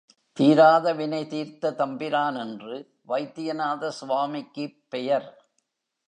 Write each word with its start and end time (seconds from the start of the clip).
தீராத 0.33 0.93
வினை 0.93 1.27
தீர்த்த 1.27 1.71
தம்பிரான் 1.71 2.35
என்று 2.35 2.99
வைத்தியநாத 3.07 3.91
சுவாமிக்குப் 4.01 4.83
பெயர். 4.89 5.27